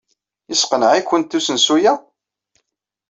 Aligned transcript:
Yesseqneɛ-ikent 0.49 1.37
usensu-a? 1.37 1.93